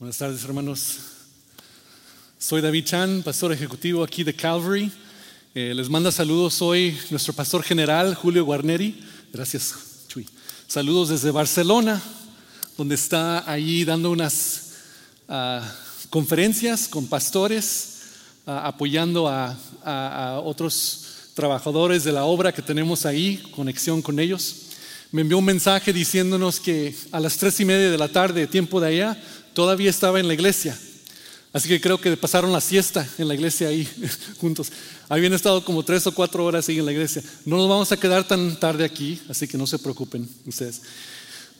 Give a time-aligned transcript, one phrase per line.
[0.00, 0.96] Buenas tardes, hermanos.
[2.38, 4.90] Soy David Chan, pastor ejecutivo aquí de Calvary.
[5.54, 8.98] Eh, les manda saludos hoy nuestro pastor general, Julio Guarneri.
[9.30, 9.74] Gracias,
[10.08, 10.26] Chuy.
[10.66, 12.00] Saludos desde Barcelona,
[12.78, 14.70] donde está allí dando unas
[15.28, 15.60] uh,
[16.08, 17.98] conferencias con pastores,
[18.46, 19.54] uh, apoyando a,
[19.84, 24.62] a, a otros trabajadores de la obra que tenemos ahí, conexión con ellos.
[25.12, 28.80] Me envió un mensaje diciéndonos que a las tres y media de la tarde, tiempo
[28.80, 29.22] de allá,
[29.52, 30.78] todavía estaba en la iglesia.
[31.52, 33.88] Así que creo que pasaron la siesta en la iglesia ahí
[34.40, 34.70] juntos.
[35.08, 37.22] Habían estado como tres o cuatro horas ahí en la iglesia.
[37.44, 40.82] No nos vamos a quedar tan tarde aquí, así que no se preocupen ustedes.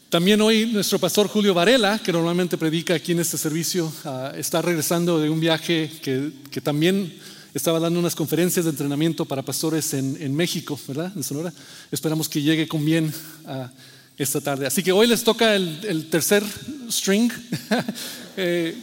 [0.08, 4.62] También hoy nuestro pastor Julio Varela, que normalmente predica aquí en este servicio, uh, está
[4.62, 7.12] regresando de un viaje que, también
[7.54, 11.12] estaba dando unas conferencias de entrenamiento para pastores en, en México, ¿verdad?
[11.16, 11.52] En Sonora.
[11.90, 13.12] Esperamos que llegue con bien
[13.44, 13.66] uh,
[14.22, 14.66] esta tarde.
[14.66, 16.44] Así que hoy les toca el, tercer
[16.90, 17.32] string.
[18.36, 18.76] eh,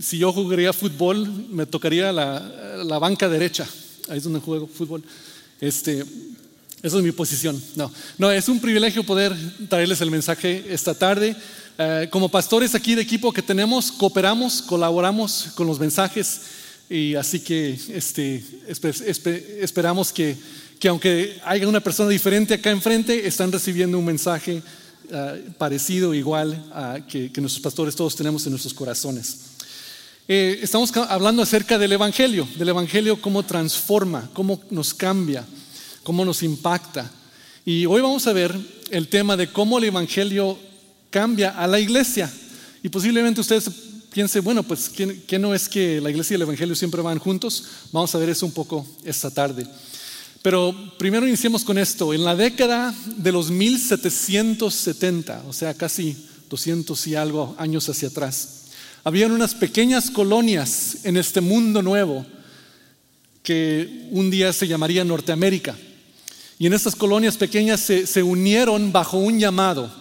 [0.00, 2.38] si yo jugaría fútbol, me tocaría la,
[2.84, 3.66] la, banca derecha.
[4.08, 5.02] Ahí es donde juego fútbol.
[5.60, 6.04] Este,
[6.82, 7.60] esa es mi posición.
[7.74, 9.34] No, no, es un privilegio poder
[9.68, 11.34] traerles el mensaje esta tarde.
[11.76, 16.42] Eh, como pastores aquí de equipo que tenemos, cooperamos, colaboramos con los mensajes
[16.88, 20.36] y así que este, esper, esper, esperamos que,
[20.78, 24.62] que, aunque haya una persona diferente acá enfrente, están recibiendo un mensaje
[25.10, 29.38] uh, parecido, igual uh, que, que, nuestros pastores todos tenemos en nuestros corazones.
[30.26, 35.44] Eh, estamos hablando acerca del Evangelio, del Evangelio cómo transforma, cómo nos cambia,
[36.02, 37.10] cómo nos impacta.
[37.64, 38.54] Y hoy vamos a ver
[38.90, 40.58] el tema de cómo el Evangelio
[41.10, 42.32] cambia a la iglesia.
[42.82, 43.70] Y posiblemente ustedes
[44.14, 47.64] piense, bueno, pues ¿qué, no es que la iglesia y el evangelio siempre van juntos?
[47.90, 49.66] Vamos a ver eso un poco esta tarde.
[50.40, 52.14] Pero primero iniciemos con esto.
[52.14, 56.16] En la década de los 1770, o sea, casi
[56.48, 58.66] 200 y algo años hacia atrás,
[59.02, 62.24] habían unas pequeñas colonias en este mundo nuevo
[63.42, 65.76] que un día se llamaría Norteamérica.
[66.56, 69.92] Y en estas colonias pequeñas se, se unieron bajo un llamado,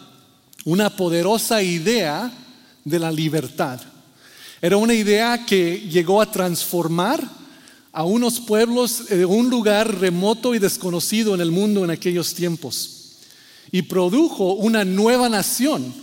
[0.65, 2.31] una poderosa idea
[2.85, 3.81] de la libertad.
[4.63, 7.21] Era una idea que llegó a transformar
[7.91, 13.17] a unos pueblos de un lugar remoto y desconocido en el mundo en aquellos tiempos.
[13.73, 15.93] Y produjo una nueva nación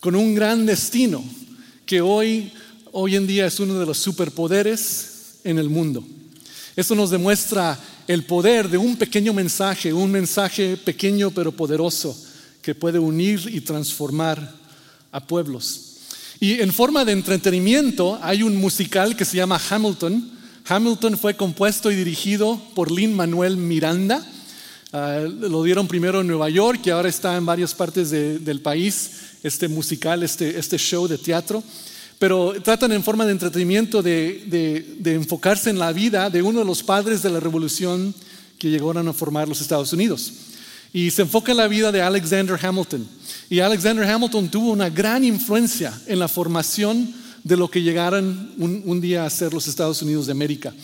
[0.00, 1.22] con un gran destino
[1.84, 2.50] que hoy,
[2.92, 6.02] hoy en día es uno de los superpoderes en el mundo.
[6.76, 7.78] Esto nos demuestra
[8.08, 12.16] el poder de un pequeño mensaje, un mensaje pequeño pero poderoso
[12.62, 14.54] que puede unir y transformar
[15.12, 15.89] a pueblos.
[16.42, 20.30] Y en forma de entretenimiento hay un musical que se llama Hamilton.
[20.66, 24.26] Hamilton fue compuesto y dirigido por Lin Manuel Miranda.
[24.90, 28.60] Uh, lo dieron primero en Nueva York y ahora está en varias partes de, del
[28.62, 29.10] país,
[29.42, 31.62] este musical, este, este, show de teatro.
[32.18, 36.60] Pero tratan en forma de entretenimiento de, de, de enfocarse en la vida de uno
[36.60, 38.14] de los padres de la revolución
[38.58, 40.32] que llegaron a formar los Estados Unidos.
[40.92, 43.06] Y se enfoca en la vida de Alexander Hamilton.
[43.48, 47.12] Y Alexander Hamilton tuvo una gran influencia en la formación
[47.44, 50.74] de lo que llegaron un, un, día a ser los Estados Unidos de América.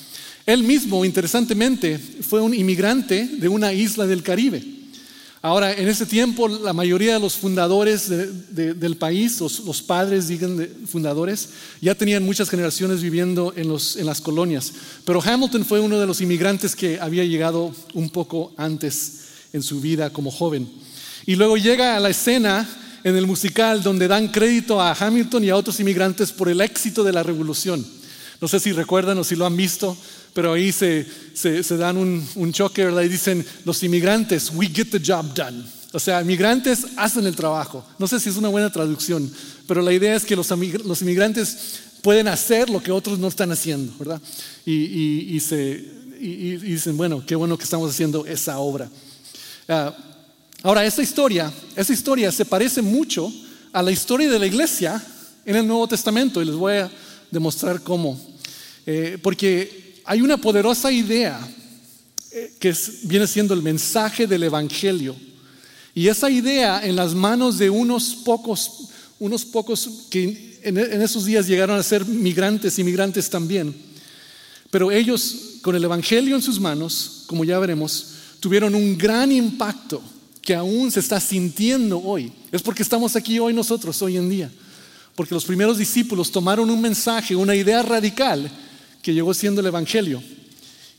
[0.46, 4.76] Él mismo, interesantemente, fue un inmigrante de una isla del Caribe.
[5.42, 9.82] Ahora, en ese tiempo, la mayoría de los fundadores de, de, del país, los, los
[9.82, 11.50] padres, digan, de, fundadores,
[11.80, 14.72] ya tenían muchas generaciones viviendo en, los, en las colonias.
[15.04, 19.25] Pero Hamilton fue uno de los inmigrantes que había llegado un poco antes
[19.56, 20.68] en su vida como joven.
[21.26, 22.68] Y luego llega a la escena
[23.02, 27.02] en el musical donde dan crédito a Hamilton y a otros inmigrantes por el éxito
[27.02, 27.84] de la revolución.
[28.40, 29.96] No sé si recuerdan o si lo han visto,
[30.34, 33.02] pero ahí se, se, se dan un, un choque, ¿verdad?
[33.02, 35.64] Y dicen, los inmigrantes, we get the job done.
[35.92, 37.84] O sea, inmigrantes hacen el trabajo.
[37.98, 39.30] No sé si es una buena traducción,
[39.66, 40.50] pero la idea es que los,
[40.84, 44.20] los inmigrantes pueden hacer lo que otros no están haciendo, ¿verdad?
[44.64, 45.84] Y, y, y se,
[46.20, 48.90] y, y dicen, bueno, qué bueno que estamos haciendo esa obra.
[49.68, 49.90] Uh,
[50.62, 53.32] ahora, esta historia, esta historia se parece mucho
[53.72, 55.04] a la historia de la iglesia
[55.44, 56.90] en el Nuevo Testamento y les voy a
[57.30, 58.18] demostrar cómo.
[58.86, 61.40] Eh, porque hay una poderosa idea
[62.30, 65.16] eh, que viene siendo el mensaje del Evangelio.
[65.94, 71.46] Y esa idea en las manos de unos pocos, unos pocos que en, esos días
[71.46, 73.74] llegaron a ser migrantes, inmigrantes también.
[74.70, 80.02] Pero ellos, con el Evangelio en sus manos, como ya veremos, tuvieron un gran impacto
[80.42, 82.32] que aún se está sintiendo hoy.
[82.52, 84.50] Es porque estamos aquí hoy nosotros, hoy en día.
[85.16, 88.50] Porque los primeros discípulos tomaron un mensaje, una idea radical
[89.02, 90.22] que llegó siendo el Evangelio.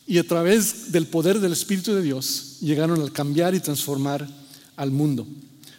[0.06, 4.28] Y a través del poder del Espíritu de Dios llegaron a cambiar y transformar
[4.75, 5.25] al mundo.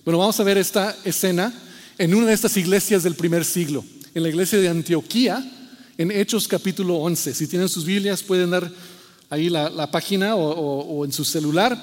[0.05, 1.53] Bueno, vamos a ver esta escena
[1.99, 3.85] en una de estas iglesias del primer siglo.
[4.15, 5.45] en la iglesia de Antioquía,
[5.99, 7.35] en Hechos capítulo 11.
[7.35, 8.73] Si tienen sus Biblias, pueden dar
[9.31, 11.77] ahí la, página o, en su celular.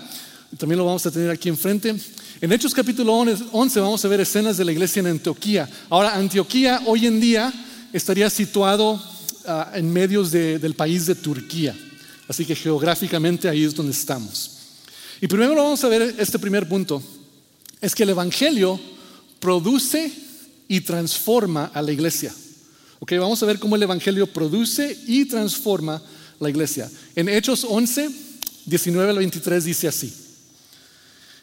[0.57, 1.95] También lo vamos a tener aquí enfrente.
[2.41, 5.69] En Hechos capítulo 11 vamos a ver escenas de la iglesia en Antioquía.
[5.89, 7.53] Ahora, Antioquía hoy en día
[7.93, 9.01] estaría situado
[9.45, 11.75] ah, en medios del país de Turquía.
[12.27, 14.51] Así que geográficamente ahí es donde estamos.
[15.21, 17.01] Y primero vamos a ver este primer punto.
[17.79, 18.79] Es que el Evangelio
[19.39, 20.11] produce
[20.67, 22.33] y transforma a la iglesia.
[22.99, 26.01] Ok, vamos a ver cómo el Evangelio produce y transforma
[26.39, 26.89] la iglesia.
[27.15, 28.09] En Hechos 11,
[28.65, 30.13] 19 al 23 dice así.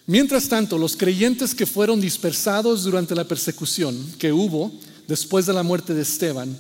[0.07, 4.73] Mientras tanto, los creyentes que fueron dispersados durante la persecución que hubo
[5.07, 6.57] después de la muerte de Esteban,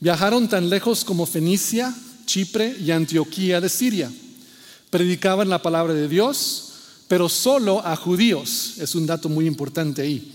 [0.00, 1.94] viajaron tan lejos como Fenicia,
[2.26, 4.12] Chipre y Antioquía de Siria.
[4.90, 6.72] Predicaban la palabra de Dios,
[7.08, 8.74] pero solo a judíos.
[8.78, 10.32] Es un dato muy importante ahí.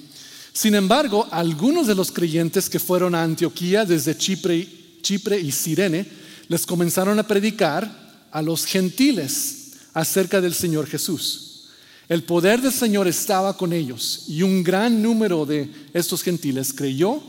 [0.53, 6.05] Sin embargo, algunos de los creyentes que fueron a Antioquía desde Chipre, y Sirene
[6.51, 7.89] les comenzaron a predicar
[8.29, 11.69] a los gentiles acerca del Señor Jesús.
[12.09, 17.23] El poder del Señor estaba con ellos y un gran número de estos gentiles creyó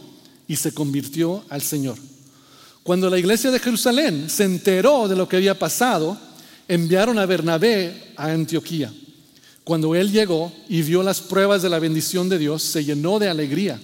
[0.49, 1.99] y se convirtió al Señor.
[2.83, 6.19] Cuando la iglesia de Jerusalén se enteró de lo que había pasado,
[6.67, 8.93] enviaron a Bernabé a Antioquía.
[9.63, 13.29] Cuando él llegó y vio las pruebas de la bendición de Dios, se llenó de
[13.29, 13.81] alegría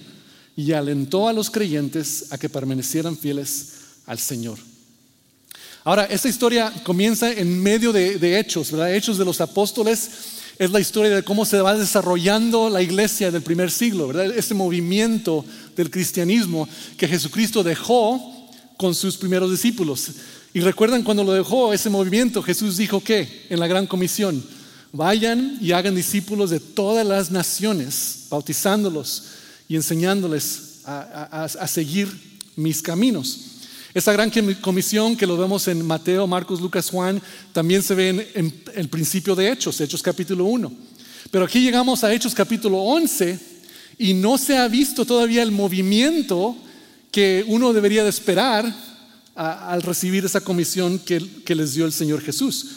[0.57, 3.69] y alentó a los creyentes a que permanecieran fieles
[4.05, 4.59] al Señor.
[5.83, 8.93] Ahora, esta historia comienza en medio de, hechos, ¿verdad?
[8.93, 10.09] Hechos de los apóstoles
[10.57, 14.37] es la historia de cómo se va desarrollando la iglesia del primer siglo, ¿verdad?
[14.37, 15.45] Este movimiento
[15.77, 16.67] del cristianismo
[16.97, 20.09] que Jesucristo dejó con sus primeros discípulos.
[20.53, 24.43] Y recuerdan cuando lo dejó ese movimiento, Jesús dijo que en la gran comisión,
[24.91, 29.23] vayan y hagan discípulos de todas las naciones, bautizándolos
[29.69, 32.09] y enseñándoles a seguir
[32.55, 33.48] mis caminos.
[33.93, 34.31] Esa gran
[34.61, 37.19] comisión que lo vemos en Mateo, Marcos, Lucas, Juan,
[37.53, 40.71] también se ve en, el principio de Hechos, Hechos capítulo 1.
[41.31, 43.39] Pero aquí llegamos a Hechos capítulo 11
[43.97, 46.55] y no se ha visto todavía el movimiento
[47.11, 48.71] que uno debería de esperar
[49.33, 52.67] al recibir esa comisión que, les dio el Señor Jesús.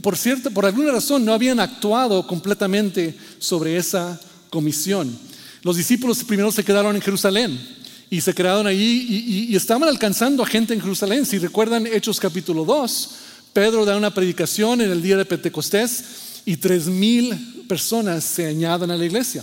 [0.00, 4.18] por cierto, por alguna razón no habían actuado completamente sobre esa
[4.48, 5.14] comisión.
[5.62, 7.81] Los discípulos primero se quedaron en Jerusalén
[8.12, 11.24] y se quedaron ahí y, estaban alcanzando a gente en Jerusalén.
[11.24, 13.10] Si recuerdan Hechos capítulo 2,
[13.54, 18.90] Pedro da una predicación en el día de Pentecostés y tres mil personas se añaden
[18.90, 19.42] a la iglesia.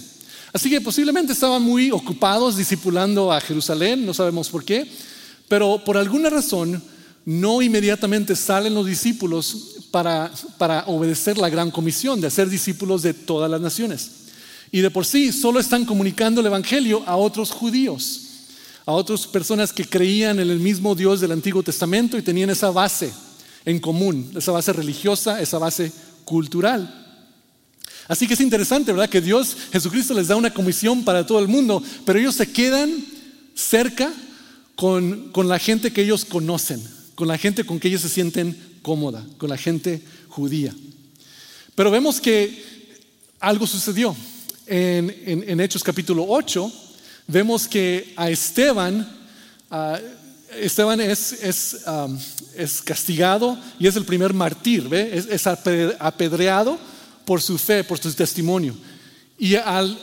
[0.53, 4.87] Así que posiblemente estaban muy ocupados discipulando a Jerusalén, no sabemos por qué,
[5.47, 6.79] pero por alguna razón
[7.25, 13.15] no inmediatamente salen los discípulos para, para obedecer la gran comisión de hacer discípulos de
[13.15, 14.11] todas las naciones.
[14.71, 18.27] Y de por sí solo están comunicando el Evangelio a otros judíos
[18.89, 22.71] a otras personas que creían en el mismo Dios del Antiguo Testamento y tenían esa
[22.71, 23.13] base
[23.63, 25.91] en común, esa base religiosa, esa base
[26.25, 27.21] cultural.
[28.07, 29.07] Así que es interesante, ¿verdad?
[29.07, 32.91] Que Dios, Jesucristo les da una comisión para todo el mundo, pero ellos se quedan
[33.53, 34.11] cerca
[34.75, 36.81] con, con la gente que ellos conocen,
[37.13, 40.73] con la gente con que ellos se sienten cómoda, con la gente judía.
[41.75, 42.63] Pero vemos que
[43.39, 44.15] algo sucedió.
[44.65, 46.88] En, en, en Hechos capítulo 8,
[47.29, 49.07] vemos que a Esteban,
[50.59, 51.33] Esteban es,
[52.55, 56.77] es, castigado y es el primer mártir, Es, apedreado
[57.25, 58.75] por su fe, por su testimonio.
[59.37, 59.97] Y al,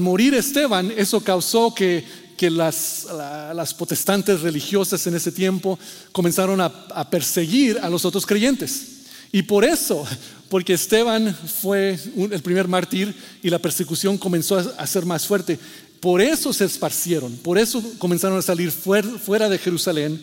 [0.00, 2.04] morir Esteban, eso causó que,
[2.36, 3.06] que las,
[3.54, 5.78] las, protestantes religiosas en ese tiempo
[6.12, 8.92] comenzaron a, a perseguir a los otros creyentes.
[9.32, 10.06] Y por eso,
[10.48, 15.58] porque Esteban fue el primer mártir y la persecución comenzó a ser más fuerte,
[16.06, 20.20] por eso se esparcieron, por eso comenzaron a salir fuera de Jerusalén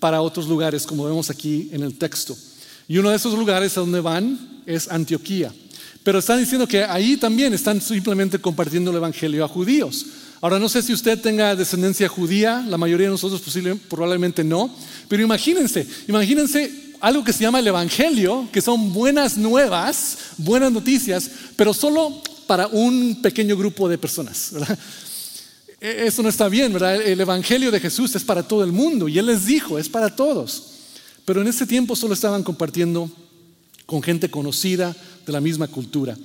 [0.00, 2.36] para otros lugares, como vemos aquí en el texto.
[2.88, 5.52] Y uno de esos lugares a donde van es Antioquía.
[6.02, 10.04] Pero están diciendo que ahí también están simplemente compartiendo el Evangelio a judíos.
[10.40, 13.40] Ahora no sé si usted tenga descendencia judía, la mayoría de nosotros
[13.88, 14.68] probablemente no,
[15.06, 21.30] pero imagínense, imagínense algo que se llama el Evangelio, que son buenas nuevas, buenas noticias,
[21.54, 24.48] pero solo para un pequeño grupo de personas.
[24.50, 24.76] ¿verdad?
[25.80, 27.00] E-, eso no está bien, ¿verdad?
[27.00, 30.14] El Evangelio de Jesús es para todo el mundo y Él les dijo, es para
[30.14, 30.64] todos.
[31.24, 33.10] Pero en ese tiempo solo estaban compartiendo
[33.86, 34.94] con gente conocida
[35.26, 36.16] de la misma cultura.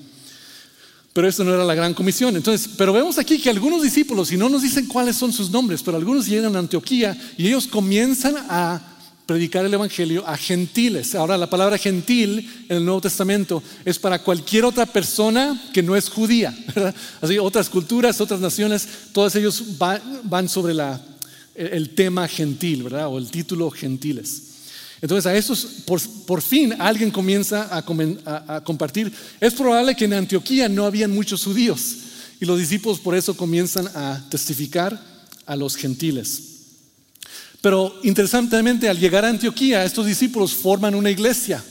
[1.14, 2.36] Pero eso no era la gran comisión.
[2.36, 5.82] Entonces, pero vemos aquí que algunos discípulos, y no nos dicen cuáles son sus nombres,
[5.82, 8.95] pero algunos llegan a Antioquía y ellos comienzan a
[9.26, 11.16] predicar el Evangelio a gentiles.
[11.16, 15.96] Ahora, la palabra gentil en el Nuevo Testamento es para cualquier otra persona que no
[15.96, 16.56] es judía.
[17.22, 19.64] Así, otras culturas, otras naciones, todos ellos
[20.24, 20.76] van sobre
[21.56, 23.08] el tema gentil, ¿verdad?
[23.08, 24.44] O el título gentiles.
[25.02, 27.84] Entonces, a esos, por, fin, alguien comienza a,
[28.56, 29.12] a compartir.
[29.40, 31.98] Es probable que en Antioquía no habían muchos judíos
[32.40, 35.00] y los discípulos por eso comienzan a testificar
[35.46, 36.55] a los gentiles.
[37.66, 41.66] Pero interesantemente, al llegar a Antioquía, estos discípulos forman una iglesia.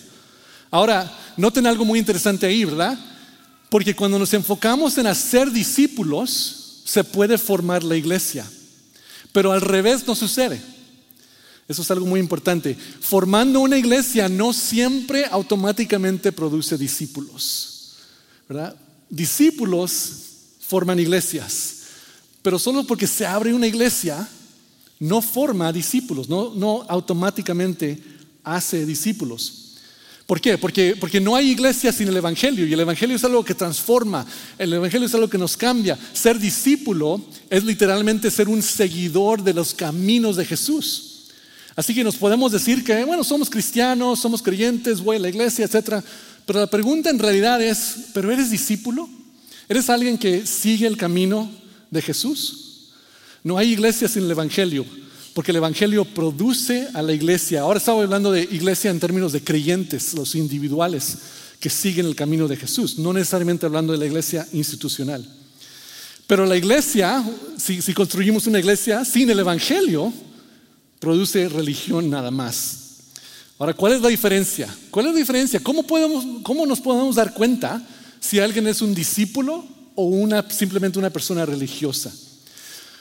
[0.68, 2.98] Ahora, noten algo muy interesante ahí, ¿verdad?
[3.68, 8.44] Porque cuando nos enfocamos en hacer discípulos, se puede formar la iglesia.
[9.30, 10.60] Pero al revés no sucede.
[11.68, 12.76] Eso es algo muy importante.
[12.98, 17.94] Formando una iglesia no siempre automáticamente produce discípulos.
[18.48, 18.74] ¿verdad?
[19.08, 20.10] Discípulos
[20.58, 21.82] forman iglesias.
[22.42, 24.28] Pero solo porque se abre una iglesia,
[25.04, 28.02] no forma discípulos, no, automáticamente
[28.42, 29.75] hace discípulos.
[30.25, 30.56] ¿Por qué?
[30.56, 34.25] Porque, porque no hay iglesia sin el Evangelio y el Evangelio es algo que transforma,
[34.56, 35.99] el Evangelio es algo que nos cambia.
[36.14, 37.20] Ser discípulo
[37.50, 41.26] es literalmente ser un seguidor de los caminos de Jesús.
[41.76, 45.66] Así que nos podemos decir que, bueno, somos cristianos, somos creyentes, voy a la iglesia,
[45.66, 46.02] etc.
[46.46, 49.06] Pero la pregunta en realidad es, ¿pero eres discípulo?
[49.68, 51.50] ¿Eres alguien que sigue el camino
[51.90, 52.63] de Jesús?
[53.44, 54.86] No hay iglesia sin el Evangelio,
[55.34, 57.60] porque el Evangelio produce a la iglesia.
[57.60, 61.18] Ahora estamos hablando de iglesia en términos de creyentes, los individuales
[61.60, 65.28] que siguen el camino de Jesús, no necesariamente hablando de la iglesia institucional.
[66.26, 67.22] Pero la iglesia,
[67.58, 70.10] si, construimos una iglesia sin el Evangelio,
[70.98, 72.78] produce religión nada más.
[73.58, 74.74] Ahora, ¿cuál es la diferencia?
[74.90, 75.60] ¿Cuál es la diferencia?
[75.60, 77.86] ¿Cómo, podemos, cómo nos podemos dar cuenta
[78.20, 82.10] si alguien es un discípulo o una, simplemente una persona religiosa?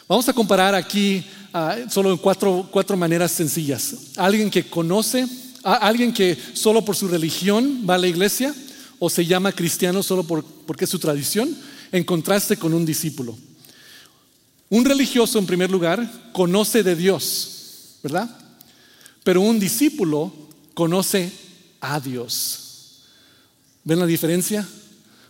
[0.07, 3.95] Vamos a comparar aquí ah, solo en cuatro, maneras sencillas.
[4.17, 5.25] Alguien que conoce,
[5.63, 8.53] alguien que solo por su religión va a la iglesia
[8.99, 11.55] o se llama cristiano solo por, porque es su tradición,
[11.91, 13.37] en contraste con un discípulo.
[14.69, 18.29] Un religioso, en primer lugar, conoce de Dios, ¿verdad?
[19.23, 20.33] Pero un discípulo
[20.73, 21.31] conoce
[21.79, 23.03] a Dios.
[23.83, 24.67] ¿Ven la diferencia?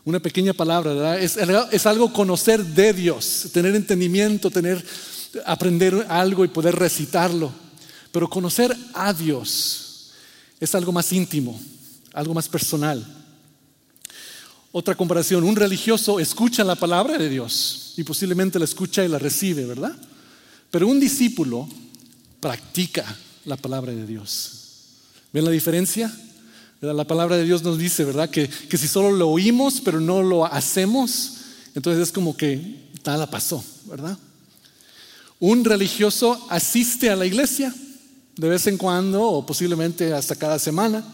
[0.06, 1.22] Una pequeña palabra, ¿verdad?
[1.22, 4.84] Es, algo conocer de Dios, tener entendimiento, tener,
[5.46, 7.52] aprender algo y poder recitarlo.
[8.12, 10.12] Pero conocer a Dios
[10.60, 11.60] es algo más íntimo,
[12.14, 13.06] algo más personal.
[14.74, 19.20] Otra comparación, un religioso escucha la palabra de Dios y posiblemente la escucha y la
[19.20, 19.96] recibe, ¿verdad?
[20.70, 21.70] Pero un discípulo
[22.40, 23.06] practica
[23.46, 24.52] la palabra de Dios.
[25.32, 26.14] ¿Ven la diferencia?
[26.92, 28.30] La palabra de Dios nos dice, ¿verdad?
[28.30, 31.36] Que, si solo lo oímos pero no lo hacemos,
[31.76, 34.18] entonces es como que nada pasó, ¿verdad?
[35.40, 37.74] Un religioso asiste a la iglesia
[38.36, 41.06] de vez en cuando o posiblemente hasta cada semana,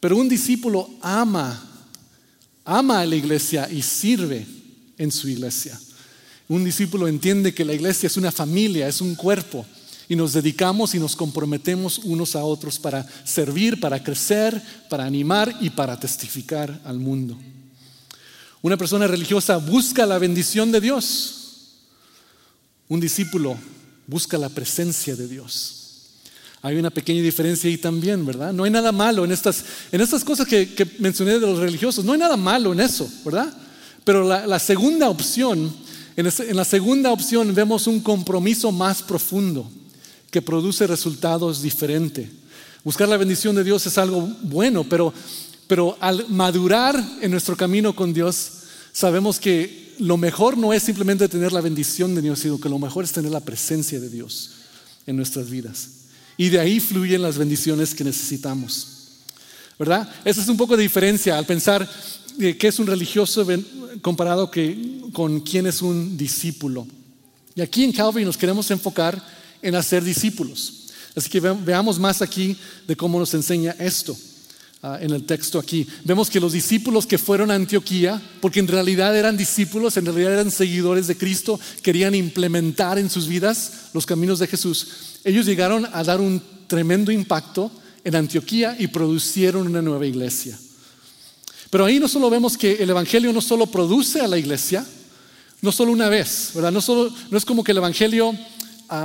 [0.00, 1.62] pero un discípulo ama,
[2.64, 4.46] ama a la iglesia y sirve
[4.96, 5.78] en su iglesia.
[6.48, 9.66] Un discípulo entiende que la iglesia es una familia, es un cuerpo
[10.08, 15.54] y nos dedicamos y nos comprometemos unos a otros para servir, para crecer, para animar
[15.60, 17.36] y para testificar al mundo.
[18.62, 21.34] Una persona religiosa busca la bendición de Dios.
[22.88, 23.56] Un discípulo
[24.06, 25.74] busca la presencia de Dios.
[26.62, 28.52] Hay una pequeña diferencia ahí también, ¿verdad?
[28.52, 32.14] No hay nada malo en estas, en estas cosas que, mencioné de los religiosos, no
[32.14, 33.52] hay nada malo en eso, ¿verdad?
[34.04, 35.72] Pero la, segunda opción,
[36.16, 39.70] en la segunda opción vemos un compromiso más profundo
[40.30, 42.28] que produce resultados diferentes.
[42.84, 45.12] Buscar la bendición de Dios es algo bueno, pero,
[45.66, 48.50] pero al madurar en nuestro camino con Dios,
[48.92, 52.78] sabemos que lo mejor no es simplemente tener la bendición de Dios, sino que lo
[52.78, 54.50] mejor es tener la presencia de Dios
[55.06, 55.88] en nuestras vidas.
[56.36, 58.86] Y de ahí fluyen las bendiciones que necesitamos.
[59.78, 60.08] ¿Verdad?
[60.24, 61.88] Esa es un poco de diferencia al pensar
[62.38, 63.46] qué es un religioso
[64.02, 66.86] comparado que, con quién es un discípulo.
[67.54, 69.20] Y aquí en Calvary nos queremos enfocar
[69.62, 70.74] en hacer discípulos.
[71.14, 74.16] Así que veamos más aquí de cómo nos enseña esto
[74.82, 75.86] ah, en el texto aquí.
[76.04, 80.34] Vemos que los discípulos que fueron a Antioquía, porque en realidad eran discípulos, en realidad
[80.34, 84.86] eran seguidores de Cristo, querían implementar en sus vidas los caminos de Jesús.
[85.24, 87.70] Ellos llegaron a dar un tremendo impacto
[88.04, 90.58] en Antioquía y producieron una nueva iglesia.
[91.70, 94.86] Pero ahí no solo vemos que el Evangelio no solo produce a la iglesia,
[95.60, 96.72] no solo una vez, ¿verdad?
[96.72, 98.34] No, solo, no es como que el Evangelio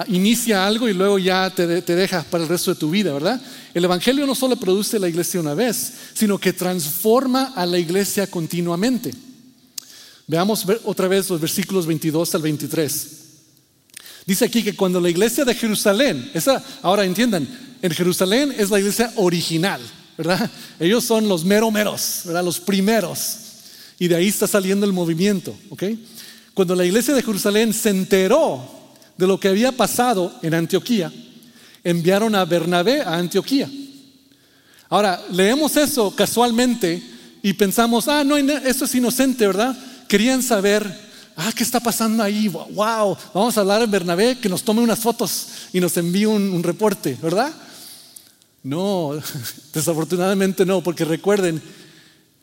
[0.07, 3.41] Inicia algo y luego ya te, te deja para el resto de tu vida, ¿verdad?
[3.73, 8.27] El Evangelio no solo produce la iglesia una vez, sino que transforma a la iglesia
[8.27, 9.13] continuamente.
[10.25, 13.07] Veamos otra vez los versículos 22 al 23.
[14.25, 17.45] Dice aquí que cuando la iglesia de Jerusalén, esa, ahora entiendan,
[17.81, 19.81] en Jerusalén es la iglesia original,
[20.17, 20.49] ¿verdad?
[20.79, 22.43] Ellos son los mero meros, ¿verdad?
[22.45, 23.37] Los primeros.
[23.99, 25.83] Y de ahí está saliendo el movimiento, ¿ok?
[26.53, 28.82] Cuando la iglesia de Jerusalén se enteró
[29.23, 31.09] de lo que había pasado en Antioquía,
[31.81, 33.69] enviaron a Bernabé a Antioquía.
[34.89, 37.01] Ahora, leemos eso casualmente
[37.41, 39.77] y pensamos, ah, no, eso es inocente, ¿verdad?
[40.09, 40.85] Querían saber,
[41.37, 42.49] ah, ¿qué está pasando ahí?
[42.49, 46.61] Wow, vamos a hablar en Bernabé, que nos tome unas fotos y nos envíe un
[46.61, 47.53] reporte, ¿verdad?
[48.61, 49.11] No,
[49.73, 51.61] desafortunadamente no, porque recuerden,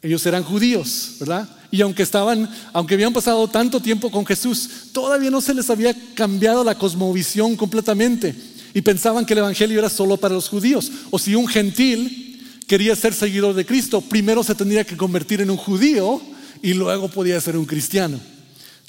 [0.02, 1.48] ellos eran judíos, ¿verdad?
[1.70, 5.94] Y aunque estaban, aunque habían pasado tanto tiempo con Jesús, todavía no se les había
[6.14, 8.34] cambiado la cosmovisión completamente
[8.72, 10.90] y pensaban que el evangelio era solo para los judíos.
[11.10, 15.50] O si un gentil quería ser seguidor de Cristo, primero se tendría que convertir en
[15.50, 16.20] un judío
[16.62, 18.18] y luego podía ser un cristiano.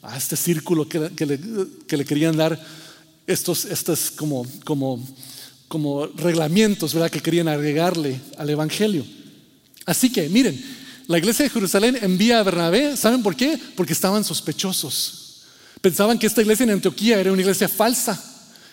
[0.04, 1.12] A este círculo que,
[1.88, 2.60] le, querían dar
[3.28, 5.06] estos, estos como, como,
[5.68, 7.12] como reglamentos, ¿verdad?
[7.12, 9.06] Que querían agregarle al evangelio.
[9.86, 10.60] Así que, miren,
[11.12, 13.60] la iglesia de Jerusalén envía a Bernabé, ¿saben por qué?
[13.76, 15.42] Porque estaban sospechosos.
[15.82, 18.18] Pensaban que esta iglesia en Antioquía era una iglesia falsa,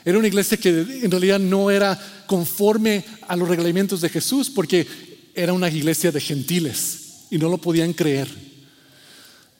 [0.04, 4.86] era una iglesia que en realidad no era conforme a los reglamentos de Jesús, porque
[5.34, 8.28] era una iglesia de gentiles y no lo podían creer.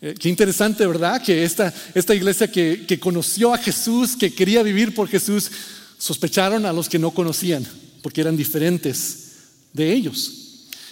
[0.01, 1.21] Eh, qué interesante, ¿verdad?
[1.21, 5.51] Que esta, esta iglesia que, que conoció a Jesús, que quería vivir por Jesús,
[5.99, 7.67] sospecharon a los que no conocían,
[8.03, 9.33] porque eran diferentes
[9.73, 10.48] de ellos.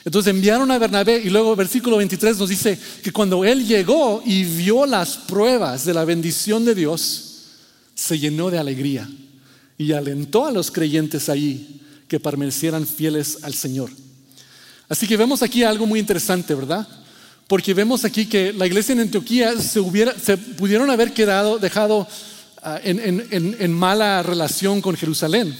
[0.07, 4.45] Entonces enviaron a Bernabé y luego versículo 23 nos dice que cuando él llegó y
[4.45, 7.41] vio las pruebas de la bendición de Dios,
[7.93, 9.11] se llenó de alegría
[9.77, 13.91] y alentó a los creyentes allí que permanecieran fieles al Señor.
[14.89, 16.87] Así que vemos aquí algo muy interesante, ¿verdad?
[17.49, 22.07] Porque vemos aquí que la iglesia en Antioquía se, hubiera, se pudieron haber quedado, dejado
[22.63, 25.53] ah, en mala relación con Jerusalén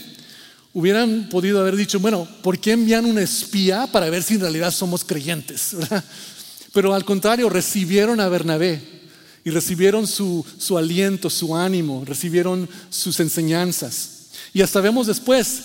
[0.77, 4.69] hubieran podido haber dicho, bueno, ¿por qué envían un espía para ver si en realidad
[4.69, 5.75] somos creyentes?
[6.71, 8.79] Pero al contrario, recibieron a Bernabé
[9.43, 10.45] y recibieron su,
[10.77, 14.27] aliento, su ánimo, recibieron sus enseñanzas.
[14.53, 15.63] Y hasta vemos después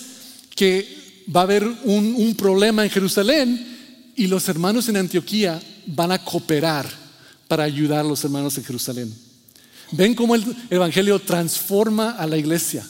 [0.55, 6.11] que va a haber un, un problema en Jerusalén y los hermanos en Antioquía van
[6.11, 6.89] a cooperar
[7.47, 9.13] para ayudar a los hermanos en Jerusalén.
[9.91, 12.83] Ven cómo el Evangelio transforma a la iglesia.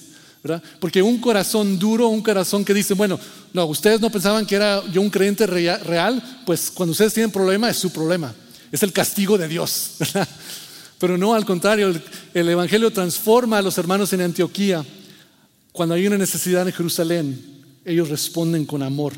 [0.79, 3.19] Porque un corazón duro, un corazón que dice, bueno,
[3.53, 7.69] no, ustedes no pensaban que era yo un creyente real, pues cuando ustedes tienen problema
[7.69, 8.33] es su problema,
[8.71, 9.91] es el castigo de Dios,
[10.99, 12.01] Pero no, al contrario, el,
[12.33, 14.85] el Evangelio transforma a los hermanos en Antioquía.
[15.73, 17.43] Cuando hay una necesidad en Jerusalén,
[17.83, 19.11] ellos responden con amor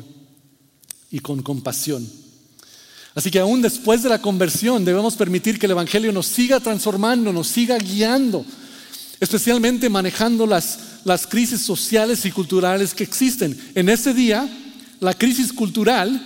[1.12, 2.04] y con compasión.
[3.14, 7.32] Así que aún después de la conversión debemos permitir que el Evangelio nos siga transformando,
[7.32, 8.44] nos siga guiando,
[9.20, 13.56] especialmente manejando las las crisis sociales y culturales que existen.
[13.76, 14.48] En ese día,
[14.98, 16.20] la crisis cultural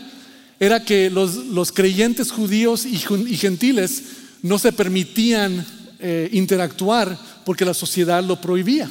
[0.58, 4.02] era que los, creyentes judíos y, gentiles
[4.40, 5.66] no se permitían
[5.98, 8.90] eh, interactuar porque la sociedad lo prohibía.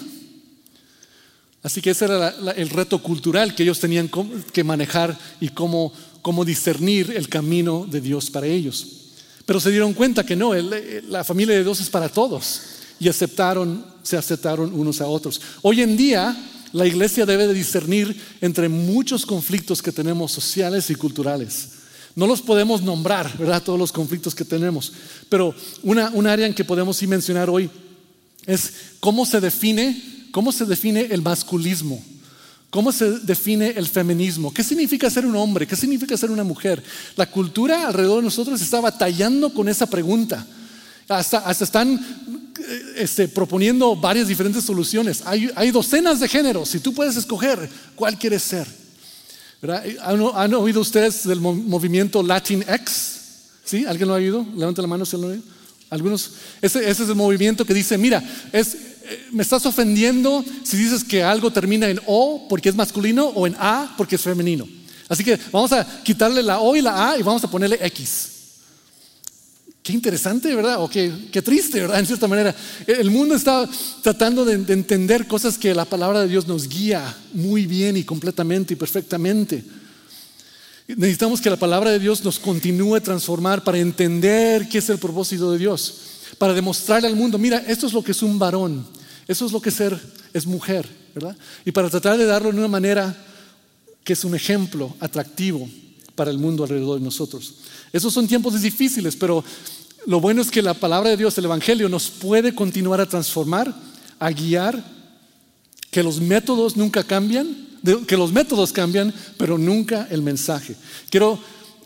[1.64, 4.12] Así que ese era el reto cultural que ellos tenían
[4.54, 8.86] que manejar y cómo, cómo discernir el camino de Dios para ellos.
[9.44, 13.86] Pero se dieron cuenta que no, la familia de Dios es para todos y aceptaron,
[14.04, 15.42] se aceptaron unos a otros.
[15.62, 16.36] Hoy en día
[16.72, 21.70] la iglesia debe de discernir entre muchos conflictos que tenemos sociales y culturales.
[22.16, 23.64] No los podemos nombrar, ¿verdad?
[23.64, 24.92] Todos los conflictos que tenemos.
[25.30, 27.70] Pero una, un área en que podemos sí mencionar hoy
[28.46, 32.04] es cómo se define, cómo se define el masculismo.
[32.70, 34.54] ¿Cómo se define el feminismo?
[34.54, 35.66] ¿Qué significa ser un hombre?
[35.66, 36.84] ¿Qué significa ser una mujer?
[37.16, 40.46] La cultura alrededor de nosotros está batallando con esa pregunta.
[41.08, 42.39] Hasta, hasta están
[42.96, 45.24] este, proponiendo varias diferentes soluciones.
[45.26, 46.70] Hay, docenas de géneros.
[46.70, 48.68] Si tú puedes escoger cuál quieres ser.
[50.02, 53.20] ¿Han, oído ustedes del movimiento Latinx?
[53.66, 53.86] ¿Sí?
[53.86, 54.46] ¿Alguien lo ha oído?
[54.56, 55.44] Levanta la mano si lo ha oído.
[55.90, 61.04] Algunos, ese, es el movimiento que dice, mira, es, eh, me estás ofendiendo si dices
[61.04, 64.68] que algo termina en O porque es masculino o en A porque es femenino.
[65.08, 68.39] Así que vamos a quitarle la O y la A y vamos a ponerle X.
[69.82, 70.82] Qué interesante, ¿verdad?
[70.84, 72.00] O qué, triste, ¿verdad?
[72.00, 72.54] En cierta manera.
[72.86, 73.68] El mundo está
[74.04, 78.74] tratando de, entender cosas que la palabra de Dios nos guía muy bien y completamente
[78.74, 79.64] y perfectamente.
[80.88, 84.98] Necesitamos que la palabra de Dios nos continúe a transformar para entender qué es el
[84.98, 86.02] propósito de Dios,
[86.38, 88.88] para demostrarle al mundo, mira, esto es lo que es un varón,
[89.28, 90.00] eso es lo que ser
[90.34, 91.38] es mujer, ¿verdad?
[91.64, 93.16] Y para tratar de darlo de una manera
[94.04, 95.70] que es un ejemplo atractivo
[96.20, 97.54] para el mundo alrededor de nosotros.
[97.94, 99.42] Esos son tiempos difíciles, pero
[100.06, 103.74] lo bueno es que la palabra de Dios, el Evangelio, nos puede continuar a transformar,
[104.20, 104.84] a guiar,
[105.90, 107.70] que los métodos nunca cambian,
[108.06, 110.76] que los métodos cambian, pero nunca el mensaje.
[111.10, 111.40] Quiero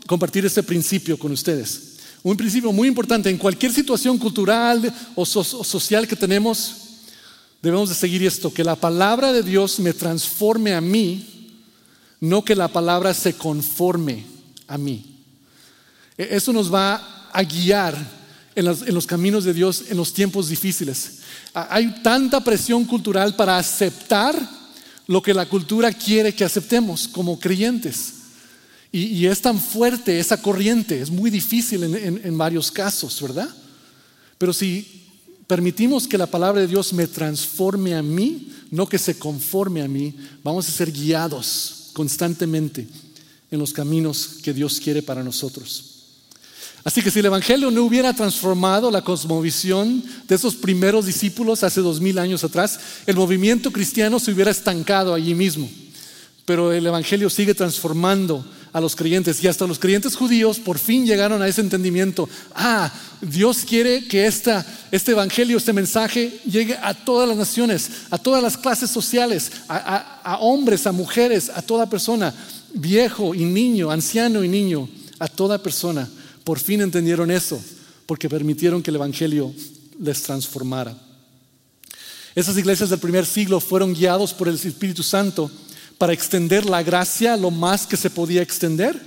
[0.07, 1.97] compartir este principio con ustedes.
[2.23, 6.73] Un principio muy importante en cualquier situación cultural o, social que tenemos,
[7.61, 11.32] debemos de seguir esto, que la palabra de Dios me transforme a mí,
[12.23, 14.23] no que la palabra se conforme
[14.67, 15.03] a mí.
[16.17, 17.97] E, eso nos va a guiar
[18.55, 21.19] en los, caminos de Dios en los tiempos difíciles.
[21.53, 24.33] Hay tanta presión cultural para aceptar
[25.05, 28.13] lo que la cultura quiere que aceptemos como creyentes.
[28.89, 33.49] Y, es tan fuerte esa corriente, es muy difícil en, varios casos, ¿verdad?
[34.37, 35.09] Pero si
[35.45, 39.89] permitimos que la palabra de Dios me transforme a mí, no que se conforme a
[39.89, 42.87] mí, vamos a ser guiados constantemente
[43.51, 45.91] en los caminos que Dios quiere para nosotros.
[46.83, 51.79] Así que si el Evangelio no hubiera transformado la cosmovisión de esos primeros discípulos hace
[51.79, 55.69] dos mil años atrás, el movimiento cristiano se hubiera estancado allí mismo.
[56.45, 61.05] Pero el Evangelio sigue transformando a los creyentes y hasta los creyentes judíos por fin
[61.05, 62.27] llegaron a ese entendimiento.
[62.55, 68.17] Ah, Dios quiere que esta, este evangelio, este mensaje llegue a todas las naciones, a
[68.17, 72.33] todas las clases sociales, a, hombres, a mujeres, a toda persona,
[72.73, 76.09] viejo y niño, anciano y niño, a toda persona.
[76.43, 77.63] Por fin entendieron eso,
[78.07, 79.53] porque permitieron que el evangelio
[79.99, 80.97] les transformara.
[82.33, 85.51] Esas iglesias del primer siglo fueron guiados por el Espíritu Santo
[85.97, 88.99] para extender la gracia lo más que se podía extender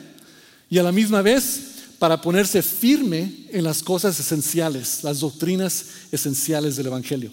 [0.70, 6.76] y a la misma vez para ponerse firme en las cosas esenciales, las doctrinas esenciales
[6.76, 7.30] del Evangelio.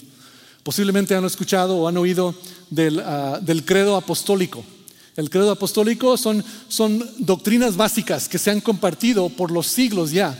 [0.64, 2.34] Posiblemente han escuchado o han oído
[2.70, 4.64] del, ah, credo apostólico.
[5.16, 10.38] El credo apostólico son, son doctrinas básicas que se han compartido por los siglos ya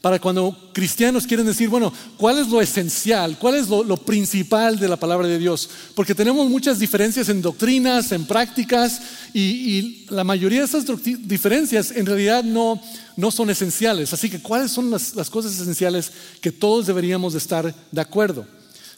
[0.00, 3.36] para cuando cristianos quieren decir, bueno, ¿cuál es lo esencial?
[3.38, 5.68] ¿Cuál es lo, principal de la palabra de Dios?
[5.94, 9.00] Porque tenemos muchas diferencias en doctrinas, en prácticas,
[9.34, 12.80] y, la mayoría de esas diferencias en realidad no,
[13.16, 14.12] no son esenciales.
[14.12, 16.10] Así que, ¿cuáles son las, cosas esenciales
[16.40, 18.46] que todos deberíamos de estar de acuerdo?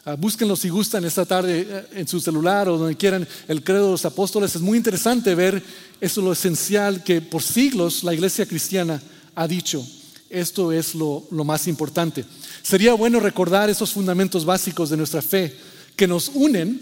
[0.04, 3.86] Uh, búsquenlo si gustan esta tarde eh, en su celular o donde quieran el credo
[3.86, 4.54] de los apóstoles.
[4.54, 5.62] Es muy interesante ver
[6.00, 9.00] eso lo esencial que por siglos la iglesia cristiana
[9.36, 9.86] ha dicho
[10.32, 12.24] esto es lo, más importante.
[12.62, 15.54] Sería bueno recordar esos fundamentos básicos de nuestra fe
[15.94, 16.80] que nos unen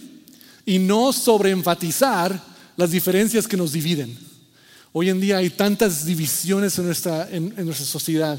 [0.65, 2.43] y no sobreenfatizar
[2.77, 4.17] las diferencias que nos dividen.
[4.93, 8.39] Hoy en día hay tantas divisiones en nuestra, en, nuestra sociedad.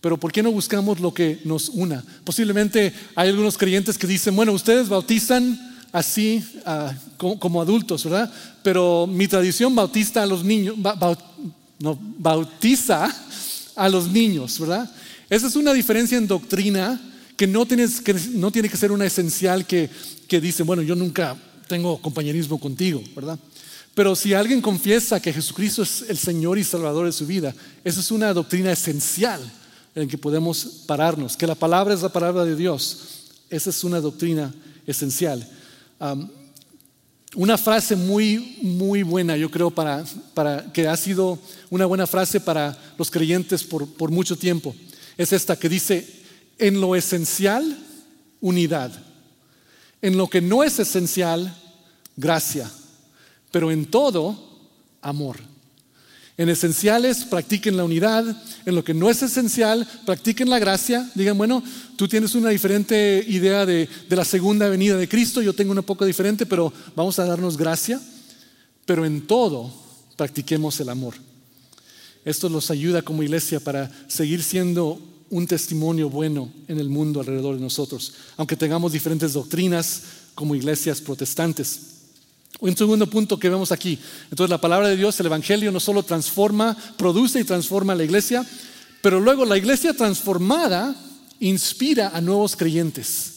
[0.00, 2.04] Pero ¿por qué no buscamos lo que nos una?
[2.24, 5.58] Posiblemente hay algunos creyentes que dicen, bueno, ustedes bautizan
[5.92, 8.32] así ah, como, adultos, ¿verdad?
[8.62, 10.76] Pero mi tradición bautiza a los niños,
[11.78, 13.14] no, bautiza
[13.76, 14.90] a los niños, ¿verdad?
[15.28, 17.00] Esa es una diferencia en doctrina
[17.36, 19.90] que no, tienes, que no tiene que ser una esencial que,
[20.26, 21.36] que dice, bueno, yo nunca
[21.68, 23.38] tengo compañerismo contigo, ¿verdad?
[23.94, 28.00] Pero si alguien confiesa que Jesucristo es el Señor y Salvador de su vida, esa
[28.00, 29.40] es una doctrina esencial
[29.94, 32.98] en que podemos pararnos, que la palabra es la palabra de Dios.
[33.48, 34.54] Esa es una doctrina
[34.86, 35.48] esencial.
[37.36, 42.40] Una frase muy, muy buena, yo creo, para, para, que ha sido una buena frase
[42.40, 44.74] para los creyentes por, por mucho tiempo,
[45.18, 46.08] es esta que dice,
[46.56, 47.76] en lo esencial,
[48.40, 48.90] unidad.
[50.00, 51.54] En lo que no es esencial,
[52.16, 52.70] gracia.
[53.50, 54.38] Pero en todo,
[55.02, 55.36] amor.
[56.38, 58.24] En esenciales, practiquen la unidad.
[58.66, 61.10] En lo que no es esencial, practiquen la gracia.
[61.14, 61.62] Digan, bueno,
[61.96, 66.04] tú tienes una diferente idea de, la segunda venida de Cristo, yo tengo una poco
[66.04, 68.00] diferente, pero vamos a darnos gracia.
[68.84, 69.72] Pero en todo,
[70.16, 71.14] practiquemos el amor.
[72.24, 77.56] Esto nos ayuda como iglesia para seguir siendo un testimonio bueno en el mundo alrededor
[77.56, 80.02] de nosotros, aunque tengamos diferentes doctrinas
[80.34, 81.95] como iglesias protestantes.
[82.60, 83.98] Un segundo punto que vemos aquí.
[84.30, 88.46] Entonces la palabra de Dios, el Evangelio, no solo transforma, produce y transforma la iglesia,
[89.02, 90.96] pero luego la iglesia transformada
[91.40, 93.32] inspira a nuevos creyentes.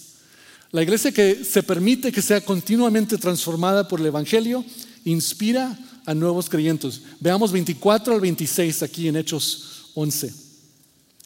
[0.72, 4.64] La iglesia que se permite que sea continuamente transformada por el Evangelio,
[5.04, 7.02] inspira a nuevos creyentes.
[7.20, 10.34] Veamos 24 al 26 aquí en Hechos 11.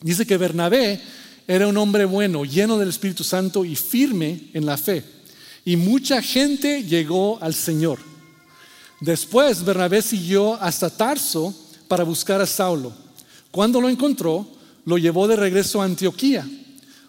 [0.02, 1.00] Dice que Bernabé
[1.48, 5.04] era un hombre bueno, lleno del Espíritu Santo y firme en la fe
[5.66, 8.00] y mucha gente llegó al Señor.
[9.00, 11.54] Después Bernabé siguió hasta Tarso
[11.88, 12.94] para buscar a Saulo.
[13.52, 14.48] Cuando lo encontró,
[14.86, 16.48] lo llevó de regreso a Antioquía.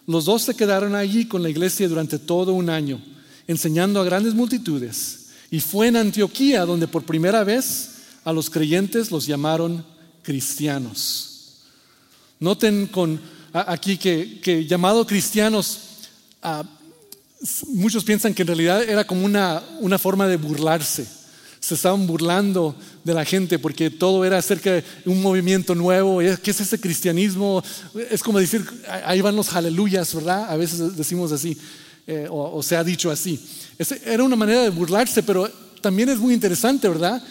[0.07, 3.01] Los dos se quedaron allí con la iglesia durante todo un año,
[3.47, 5.27] enseñando a grandes multitudes.
[5.49, 7.91] Y fue en Antioquía donde por primera vez
[8.23, 9.85] a los creyentes los llamaron
[10.21, 11.61] cristianos.
[12.39, 13.19] Noten con,
[13.53, 15.79] aquí que, que llamado cristianos
[17.67, 21.05] muchos piensan que en realidad era como una, forma de burlarse.
[21.59, 26.19] se estaban burlando de la gente porque todo era acerca de un movimiento nuevo.
[26.19, 27.63] ¿Qué es ese cristianismo?
[28.09, 28.63] Es como decir,
[29.05, 30.49] ahí van los aleluyas, ¿verdad?
[30.49, 31.57] A veces decimos así,
[32.07, 33.39] eh, o, se ha dicho así.
[34.05, 35.49] era una manera de burlarse, pero
[35.81, 37.21] también es muy interesante, ¿verdad?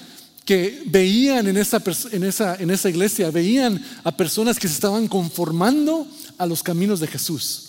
[0.44, 5.08] Que veían en esa, en, esa, en esa iglesia, veían a personas que se estaban
[5.08, 6.06] conformando
[6.38, 7.63] a los caminos de Jesús.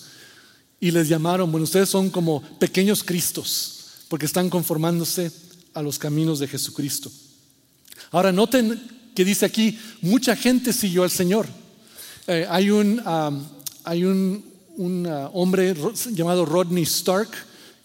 [0.79, 5.31] Y les llamaron, bueno, ustedes son como pequeños Cristos, porque están conformándose
[5.73, 7.11] a los caminos de Jesucristo.
[8.11, 8.81] Ahora noten
[9.15, 11.47] que dice aquí, mucha gente siguió al Señor.
[12.27, 13.01] Eh, hay un,
[13.83, 14.43] hay un,
[14.77, 15.75] un uh, hombre
[16.11, 17.29] llamado Rodney Stark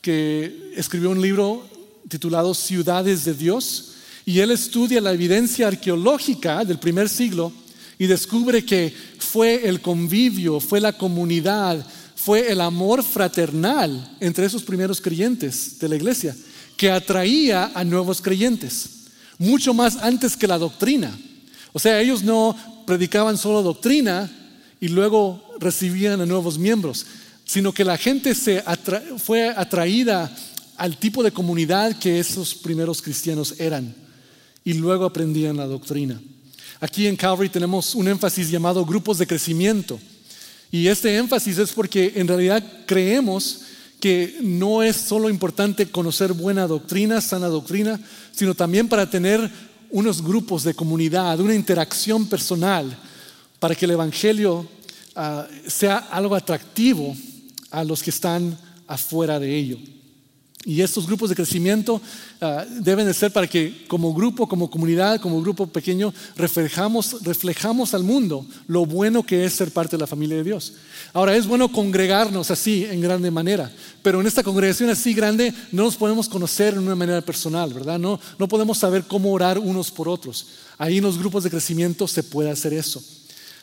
[0.01, 1.69] que escribió un libro
[2.09, 3.93] titulado Ciudades de Dios
[4.25, 7.53] y él estudia la evidencia arqueológica del primer siglo
[7.99, 11.87] y descubre que fue el convivio, fue la comunidad,
[12.23, 16.37] fue el amor fraternal entre esos primeros creyentes de la iglesia
[16.77, 19.07] que atraía a nuevos creyentes,
[19.39, 21.19] mucho más antes que la doctrina.
[21.73, 22.55] O sea, ellos no
[22.87, 24.31] predicaban solo doctrina
[24.81, 27.07] y luego recibían a nuevos miembros,
[27.47, 30.31] sino que la gente fue atraída
[30.77, 33.95] al tipo de comunidad que esos primeros cristianos eran
[34.63, 36.21] y luego aprendían la doctrina.
[36.81, 39.99] Aquí en Calvary tenemos un énfasis llamado grupos de crecimiento.
[40.71, 43.63] Y este énfasis es porque en realidad creemos
[44.01, 48.01] que no es solo importante conocer buena doctrina, sana doctrina,
[48.33, 49.51] sino también para tener
[49.91, 52.97] unos grupos de comunidad, una interacción personal,
[53.59, 54.67] para que el Evangelio
[55.17, 57.15] ah, sea algo atractivo
[57.71, 58.57] a los que están
[58.87, 59.79] afuera de ello.
[60.67, 62.03] Y estos grupos de crecimiento
[62.43, 68.03] ah, deben de ser para que como grupo, como comunidad, como grupo pequeño, reflejamos, al
[68.03, 70.75] mundo lo bueno que es ser parte de la familia de Dios.
[71.15, 75.85] Ahora, es bueno congregarnos así en grande manera, pero en esta congregación así grande no
[75.85, 77.99] nos podemos conocer en una manera personal, ¿verdad?
[77.99, 80.47] No, no podemos saber cómo orar unos por otros.
[80.77, 83.03] Ahí en los grupos de crecimiento se puede hacer eso.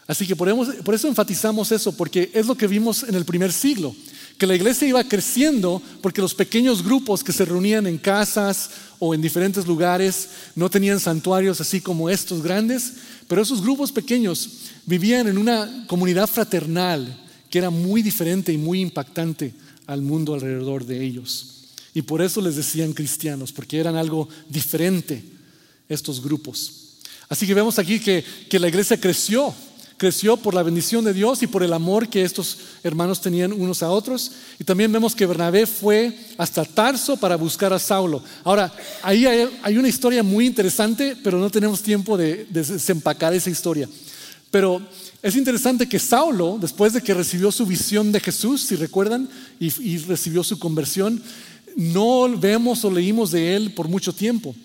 [0.07, 3.93] Así que por eso enfatizamos eso, porque es lo que vimos en el primer siglo
[4.37, 9.13] que la iglesia iba creciendo porque los pequeños grupos que se reunían en casas o
[9.13, 12.93] en diferentes lugares no tenían santuarios así como estos grandes,
[13.27, 14.49] pero esos grupos pequeños
[14.85, 19.53] vivían en una comunidad fraternal que era muy diferente y muy impactante
[19.87, 21.53] al mundo alrededor de ellos.
[21.93, 25.23] Y por eso les decían cristianos, porque eran algo diferente
[25.89, 26.73] estos grupos.
[27.29, 29.53] Así que vemos aquí que, que la iglesia creció
[29.97, 33.81] creció por la bendición de Dios y por el amor que estos hermanos tenían unos
[33.81, 34.31] a otros.
[34.59, 38.23] Y también vemos que Bernabé fue hasta Tarso para buscar a Saulo.
[38.43, 43.89] Ahora, ahí hay, una historia muy interesante, pero no tenemos tiempo de, desempacar esa historia.
[44.51, 44.81] Pero
[45.21, 49.27] es interesante que Saulo, después de que recibió su visión de Jesús, si recuerdan,
[49.59, 51.21] y, y recibió su conversión,
[51.75, 54.55] no vemos o leímos de él por mucho tiempo.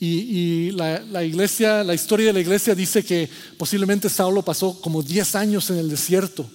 [0.00, 5.34] Y, la, iglesia, la historia de la iglesia dice que posiblemente Saulo pasó como 10
[5.34, 6.48] años en el desierto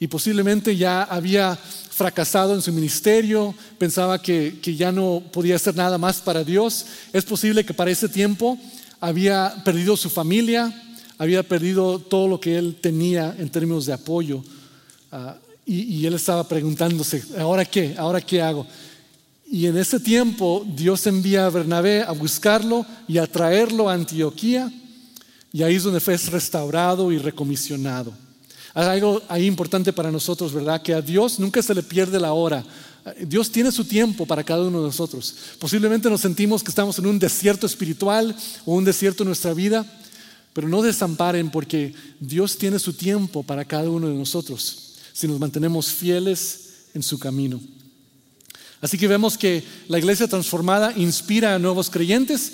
[0.00, 5.74] y posiblemente ya había fracasado en su ministerio, pensaba que, que ya no podía hacer
[5.74, 6.86] nada más para Dios.
[7.12, 8.56] Es posible que para ese tiempo
[9.00, 10.72] había perdido su familia,
[11.18, 14.42] había perdido todo lo que él tenía en términos de apoyo.
[15.10, 17.94] Ah, y, y él estaba preguntándose, ¿ahora qué?
[17.98, 18.66] ¿Ahora qué hago?
[19.50, 24.70] Y en ese tiempo Dios envía a Bernabé a buscarlo y a traerlo a Antioquía.
[25.52, 28.12] Y ahí es donde fue restaurado y recomisionado.
[28.74, 30.82] Hay algo ahí importante para nosotros, ¿verdad?
[30.82, 32.64] Que a Dios nunca se le pierde la hora.
[33.26, 35.34] Dios tiene su tiempo para cada uno de nosotros.
[35.58, 39.86] Posiblemente nos sentimos que estamos en un desierto espiritual o un desierto en nuestra vida,
[40.52, 45.40] pero no desamparen porque Dios tiene su tiempo para cada uno de nosotros si nos
[45.40, 47.60] mantenemos fieles en su camino.
[48.80, 52.52] Así que vemos que la iglesia transformada inspira a nuevos creyentes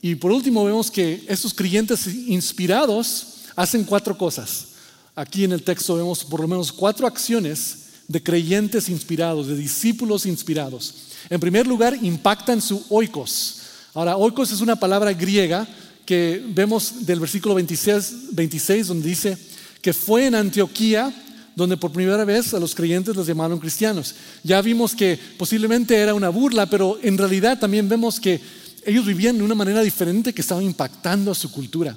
[0.00, 4.68] y por último vemos que estos creyentes inspirados hacen cuatro cosas.
[5.14, 10.26] Aquí en el texto vemos por lo menos cuatro acciones de creyentes inspirados, de discípulos
[10.26, 10.94] inspirados.
[11.28, 13.62] En primer lugar, impactan su oikos.
[13.94, 15.66] Ahora, oikos es una palabra griega
[16.04, 19.38] que vemos del versículo 26, 26 donde dice
[19.82, 21.12] que fue en Antioquía
[21.56, 24.14] donde por primera vez a los creyentes los llamaron cristianos.
[24.44, 28.40] Ya vimos que posiblemente era una burla, pero en realidad también vemos que
[28.84, 31.96] ellos vivían de una manera diferente que estaba impactando a su cultura.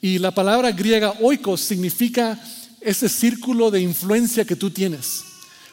[0.00, 2.42] Y la palabra griega oikos significa
[2.80, 5.22] ese círculo de influencia que tú tienes.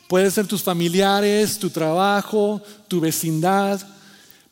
[0.09, 3.79] Puede ser tus familiares, tu trabajo, tu vecindad,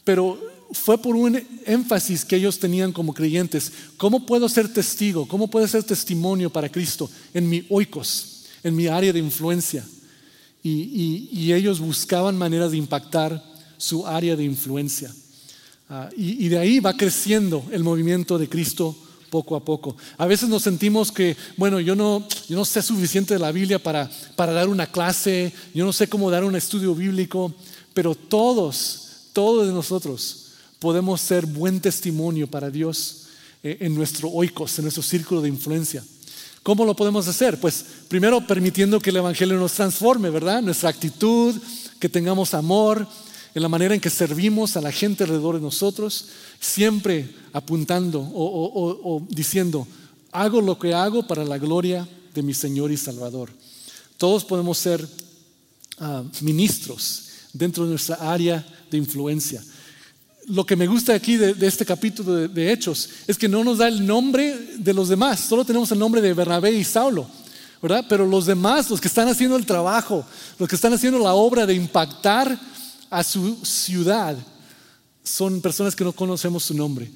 [0.05, 0.39] pero
[0.71, 3.73] fue por un énfasis que ellos tenían como creyentes.
[3.97, 5.27] ¿Cómo puedo ser testigo?
[5.27, 8.32] ¿Cómo puedo ser testimonio para Cristo en mi oikos?
[8.63, 9.85] En mi área de influencia.
[10.63, 13.43] Y, ellos buscaban maneras de impactar
[13.77, 15.13] su área de influencia.
[15.89, 18.95] Ah, y, de ahí va creciendo el movimiento de Cristo
[19.29, 19.97] poco a poco.
[20.17, 23.79] A veces nos sentimos que, bueno, yo no, yo no sé suficiente de la Biblia
[23.79, 27.53] para, para dar una clase, yo no sé cómo dar un estudio bíblico,
[27.93, 30.43] pero todos, todos nosotros
[30.79, 33.23] podemos ser buen testimonio para Dios
[33.63, 36.03] eh, en nuestro oikos, en nuestro círculo de influencia.
[36.63, 37.59] ¿Cómo lo podemos hacer?
[37.59, 40.61] Pues primero permitiendo que el Evangelio nos transforme, ¿verdad?
[40.61, 41.55] Nuestra actitud,
[41.99, 43.05] que tengamos amor,
[43.53, 46.27] en la manera en que servimos a la gente alrededor de nosotros,
[46.61, 49.85] siempre apuntando o, diciendo,
[50.31, 53.51] hago lo que hago para la gloria de mi Señor y Salvador.
[54.17, 55.05] Todos podemos ser
[55.99, 59.61] ah, ministros dentro de nuestra área de influencia.
[60.47, 63.87] Lo que me gusta aquí de, este capítulo de, Hechos es que no nos da
[63.87, 67.27] el nombre de los demás, solo tenemos el nombre de Bernabé y Saulo,
[67.81, 68.05] ¿verdad?
[68.09, 70.25] Pero los demás, los que están haciendo el trabajo,
[70.59, 72.59] los que están haciendo la obra de impactar
[73.09, 74.35] a su ciudad
[75.23, 77.09] son personas que no conocemos su nombre.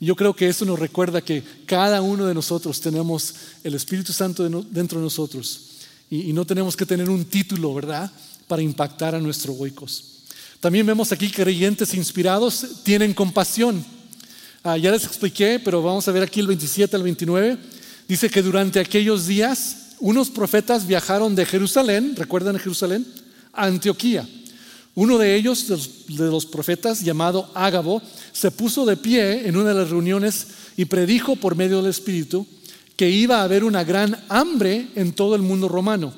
[0.00, 4.12] Y yo creo que eso nos recuerda que cada uno de nosotros tenemos el Espíritu
[4.12, 5.68] Santo dentro de nosotros
[6.10, 8.10] y, no tenemos que tener un título, ¿verdad?,
[8.46, 10.17] para impactar a nuestros huecos.
[10.60, 13.84] También vemos aquí que creyentes inspirados tienen compasión.
[14.64, 17.58] Ah, ya les expliqué, pero vamos a ver aquí el 27 al 29.
[18.08, 23.06] Dice que durante aquellos días unos profetas viajaron de Jerusalén, ¿recuerdan Jerusalén?
[23.52, 24.26] A Antioquía
[24.98, 25.68] uno de ellos,
[26.08, 30.86] de los profetas, llamado Ágabo, se puso de pie en una de las reuniones y
[30.86, 32.44] predijo por medio del Espíritu
[32.96, 36.12] que iba a haber una gran hambre en todo el mundo romano.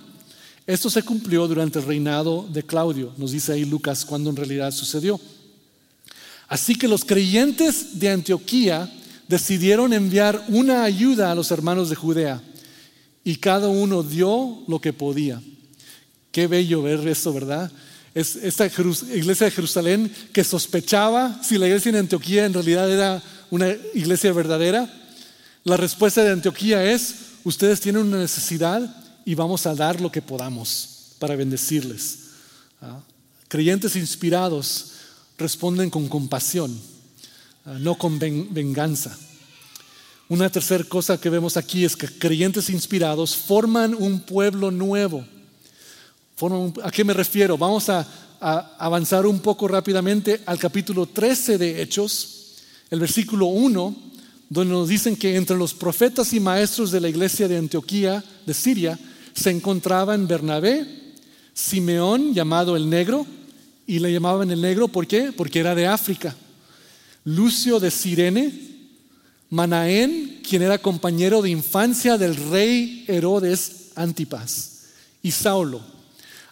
[0.67, 4.71] Esto se cumplió durante el reinado de Claudio, nos dice ahí Lucas, cuando en realidad
[4.71, 5.21] sucedió.
[6.49, 8.93] Así que los creyentes de Antioquía
[9.29, 12.43] decidieron enviar una ayuda a los hermanos de Judea
[13.25, 15.41] y cada uno dio lo que podía.
[16.33, 17.71] Qué bello ver eso, ¿verdad?
[18.15, 23.23] es esta iglesia de Jerusalén que sospechaba si la iglesia en Antioquía en realidad era
[23.51, 24.93] una iglesia verdadera.
[25.65, 28.83] La respuesta de Antioquía es, ustedes tienen una necesidad
[29.25, 32.19] y vamos a dar lo que podamos para bendecirles.
[32.81, 33.01] ¿Ah?
[33.49, 34.93] Creyentes inspirados
[35.39, 36.79] responden con compasión,
[37.65, 37.77] ¿ah?
[37.79, 39.17] no con venganza.
[40.29, 45.25] Una tercera cosa que vemos aquí es que creyentes inspirados forman un pueblo nuevo.
[46.85, 47.59] ¿A qué me refiero?
[47.59, 48.07] Vamos a,
[48.41, 52.55] avanzar un poco rápidamente al capítulo 13 de Hechos,
[52.89, 53.97] el versículo 1,
[54.49, 58.55] donde nos dicen que entre los profetas y maestros de la iglesia de Antioquía, de
[58.55, 58.99] Siria,
[59.41, 60.87] se encontraban Bernabé,
[61.55, 63.27] Simeón, llamado el Negro,
[63.87, 65.33] y le llamaban el Negro, ¿por qué?
[65.33, 66.37] Porque era de África.
[67.25, 68.53] Lucio de Sirene,
[69.49, 74.85] Manaén, quien era compañero de infancia del rey Herodes Antipas,
[75.23, 75.83] y Saulo,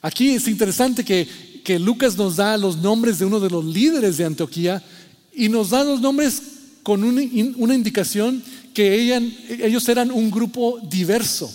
[0.01, 1.27] Aquí es interesante que,
[1.79, 4.83] Lucas nos da los nombres de uno de los líderes de Antioquía
[5.35, 6.40] y nos da los nombres
[6.83, 9.22] con una, indicación que
[9.62, 11.53] ellos eran un grupo diverso.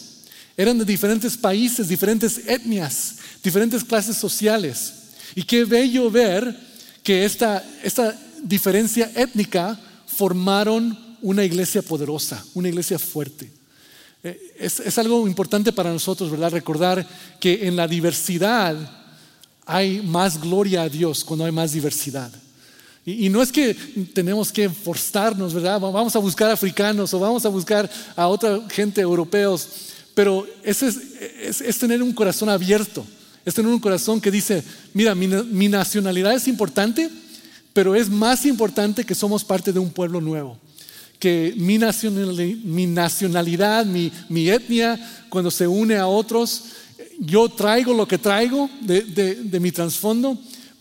[0.55, 4.93] Eran de diferentes países, diferentes etnias, diferentes clases sociales.
[5.35, 6.55] Y qué bello ver
[7.01, 13.49] que esta, esta diferencia étnica formaron una iglesia poderosa, una iglesia fuerte.
[14.23, 16.51] Eh, es, algo importante para nosotros, ¿verdad?
[16.51, 17.07] Recordar
[17.39, 18.75] que en la diversidad
[19.65, 22.31] hay más gloria a Dios cuando hay más diversidad.
[23.05, 23.73] Y, no es que
[24.13, 25.77] tenemos que forzarnos, ¿verdad?
[25.79, 29.67] Vamos a buscar africanos o vamos a buscar a otra gente europeos,
[30.13, 33.05] pero es, es, tener un corazón abierto,
[33.45, 37.09] es tener un corazón que dice, mira, mi nacionalidad es importante,
[37.73, 40.59] pero es más importante que somos parte de un pueblo nuevo
[41.23, 46.65] que mi nacionalidad, mi, etnia, cuando se une a otros,
[47.17, 50.37] yo traigo lo que traigo de, mi trasfondo,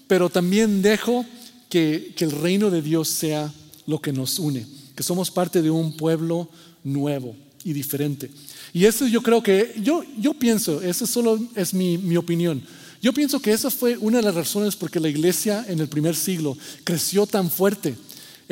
[0.08, 1.24] pero también dejo
[1.68, 3.52] que, el reino de Dios sea
[3.86, 4.66] lo que nos une,
[4.96, 6.48] que somos parte de un pueblo
[6.82, 8.30] nuevo y diferente.
[8.72, 12.62] Y eso yo creo que, yo, yo pienso, eso solo es mi, mi opinión,
[13.00, 15.88] yo pienso que esa fue una de las razones por que la iglesia en el
[15.88, 17.96] primer siglo creció tan fuerte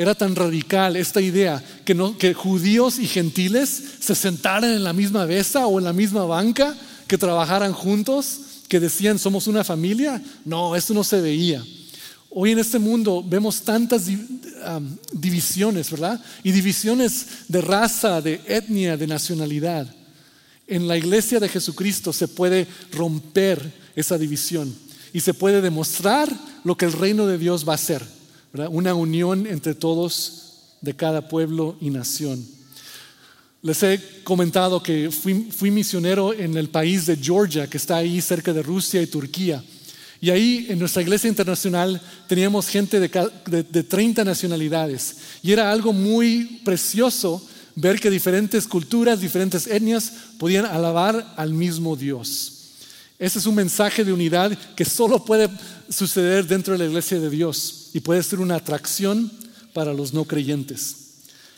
[0.01, 4.93] era tan radical esta idea que, no, que judíos y gentiles se sentaran en la
[4.93, 6.75] misma mesa o en la misma banca,
[7.07, 10.21] que trabajaran juntos, que decían somos una familia.
[10.45, 11.63] No, eso no se veía.
[12.31, 14.07] Hoy en este mundo vemos tantas
[15.11, 16.23] divisiones, ¿verdad?
[16.43, 19.93] Y divisiones de raza, de etnia, de nacionalidad.
[20.67, 24.73] En la iglesia de Jesucristo se puede romper esa división
[25.13, 26.31] y se puede demostrar
[26.63, 28.03] lo que el reino de Dios va a hacer
[28.69, 32.45] una unión entre todos de cada pueblo y nación.
[33.61, 38.51] Les he comentado que fui, misionero en el país de Georgia, que está ahí cerca
[38.51, 39.63] de Rusia y Turquía.
[40.21, 43.09] Y ahí en nuestra iglesia internacional teníamos gente de,
[43.47, 45.17] de, 30 nacionalidades.
[45.41, 47.43] Y era algo muy precioso
[47.75, 52.59] ver que diferentes culturas, diferentes etnias podían alabar al mismo Dios.
[53.17, 55.49] Ese es un mensaje de unidad que solo puede
[55.89, 59.31] suceder dentro de la iglesia de Dios y puede ser una atracción
[59.73, 60.97] para los no creyentes.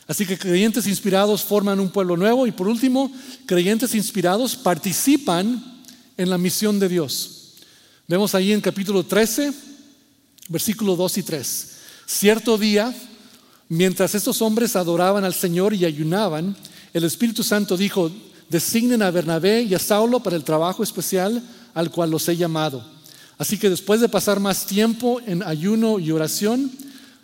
[0.06, 3.12] Así que creyentes inspirados forman un pueblo nuevo y por último,
[3.44, 5.82] creyentes inspirados participan
[6.16, 7.43] en la misión de Dios.
[8.06, 9.50] Vemos ahí en capítulo 13,
[10.50, 11.70] versículos 2 y 3.
[12.04, 12.94] Cierto día,
[13.70, 16.54] mientras estos hombres adoraban al Señor y ayunaban,
[16.92, 18.10] el Espíritu Santo dijo,
[18.50, 21.42] designen a Bernabé y a Saulo para el trabajo especial
[21.72, 22.84] al cual los he llamado.
[23.38, 26.70] Así que después de pasar más tiempo en ayuno y oración,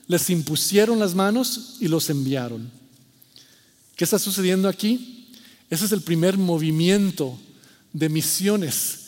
[0.06, 2.70] les impusieron las manos y los enviaron.
[3.96, 5.28] ¿Qué está sucediendo aquí?
[5.68, 7.38] Ese es el primer movimiento
[7.92, 8.99] de misiones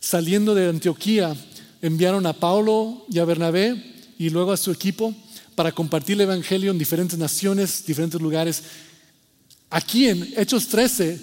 [0.00, 1.36] saliendo de Antioquía,
[1.82, 5.14] enviaron a Pablo y a Bernabé y luego a su equipo
[5.54, 8.62] para compartir el Evangelio en diferentes naciones, diferentes lugares.
[9.68, 11.20] Aquí en Hechos 13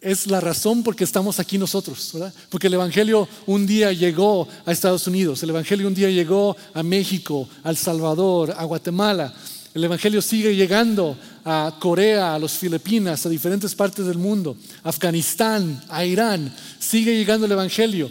[0.00, 2.34] es la razón por qué estamos aquí nosotros, ¿verdad?
[2.48, 6.82] Porque el Evangelio un día llegó a Estados Unidos, el Evangelio un día llegó a
[6.82, 9.32] México, a El Salvador, a Guatemala.
[9.72, 15.82] El Evangelio sigue llegando a Corea, a las Filipinas, a diferentes partes del mundo, Afganistán,
[15.88, 16.54] a Irán.
[16.78, 18.10] Sigue llegando el Evangelio.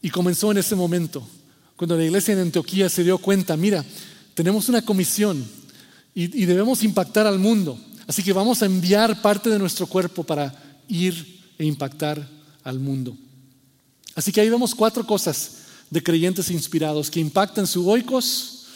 [0.00, 1.26] Y comenzó en ese momento,
[1.76, 3.84] cuando la iglesia en Antioquía se dio cuenta, mira,
[4.34, 5.44] tenemos una comisión
[6.14, 7.78] y, debemos impactar al mundo.
[8.06, 10.54] Así que vamos a enviar parte de nuestro cuerpo para
[10.88, 12.26] ir e impactar
[12.64, 13.16] al mundo.
[14.14, 15.58] Así que ahí vemos cuatro cosas
[15.90, 18.66] de creyentes inspirados que impactan su oikos,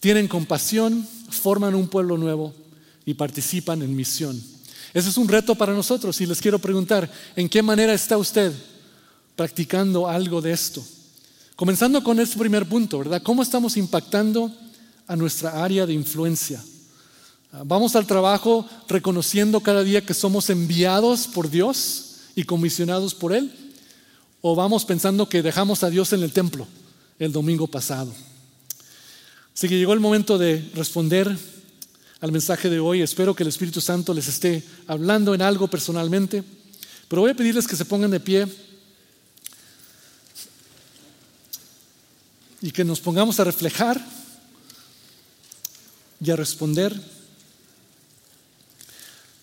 [0.00, 2.54] tienen compasión, forman un pueblo nuevo
[3.08, 4.38] y participan en misión.
[4.92, 8.52] Ese es un reto para nosotros y les quiero preguntar, ¿en qué manera está usted
[9.34, 10.84] practicando algo de esto?
[11.56, 13.22] Comenzando con este primer punto, ¿verdad?
[13.22, 14.54] ¿Cómo estamos impactando
[15.06, 16.62] a nuestra área de influencia?
[17.64, 23.50] Vamos al trabajo reconociendo cada día que somos enviados por Dios y comisionados por Él.
[24.42, 26.66] ¿O vamos pensando que dejamos a Dios en el templo
[27.18, 28.12] el domingo pasado?
[29.54, 31.57] Así que llegó el momento de responder
[32.20, 33.02] al mensaje de hoy.
[33.02, 36.42] Espero que el Espíritu Santo les esté hablando en algo personalmente.
[37.08, 38.46] Pero voy a pedirles que se pongan de pie
[42.60, 44.04] y que nos pongamos a reflejar
[46.20, 46.98] y a responder.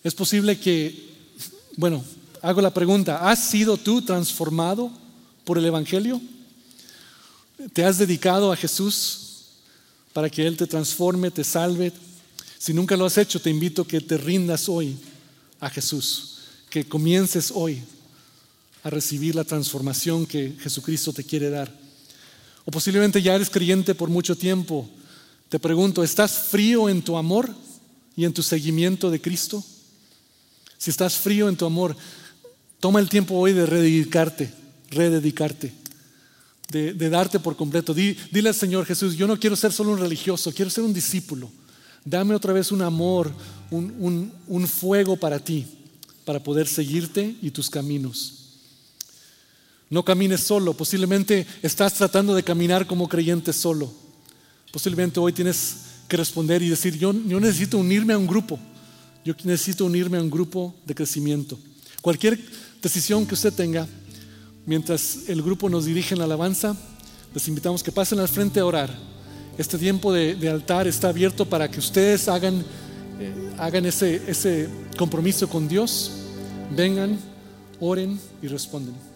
[0.04, 1.10] Es posible que,
[1.78, 2.04] bueno,
[2.42, 4.92] hago la pregunta, ¿has sido tú transformado
[5.44, 6.22] por el Evangelio?
[7.74, 9.26] ¿Te has dedicado a Jesús?
[10.16, 11.92] para que Él te transforme, te salve.
[12.58, 14.98] Si nunca lo has hecho, te invito a que te rindas hoy
[15.60, 16.40] a Jesús,
[16.70, 17.82] que comiences hoy
[18.84, 21.72] a recibir la transformación que Jesucristo te quiere dar.
[22.66, 24.90] O posiblemente ya eres creyente por mucho tiempo.
[25.50, 27.54] Te pregunto, ¿estás frío en tu amor
[28.16, 29.64] y en tu seguimiento de Cristo?
[30.78, 31.96] Si estás frío en tu amor,
[32.80, 34.52] toma el tiempo hoy de rededicarte,
[34.90, 35.86] rededicarte
[36.70, 37.94] de, darte por completo.
[37.94, 41.50] dile al Señor Jesús, yo no quiero ser solo un religioso, quiero ser un discípulo.
[42.06, 43.32] Dame otra vez un amor,
[43.72, 45.66] un, un fuego para ti,
[46.24, 48.44] para poder seguirte y tus caminos.
[49.90, 53.92] No camines solo, posiblemente estás tratando de caminar como creyente solo.
[54.72, 55.78] Posiblemente hoy tienes
[56.08, 58.60] que responder y decir, yo, yo necesito unirme a un grupo,
[59.26, 61.58] yo necesito unirme a un grupo de crecimiento.
[62.02, 62.40] Cualquier
[62.82, 63.88] decisión que usted tenga,
[64.66, 66.76] Mientras el grupo nos dirige en la alabanza,
[67.34, 68.90] les invitamos que pasen al frente a orar.
[69.58, 72.64] Este tiempo de, altar está abierto para que ustedes hagan,
[73.20, 76.12] eh, hagan ese, ese compromiso con Dios,
[76.76, 77.18] vengan,
[77.80, 79.15] oren y responden.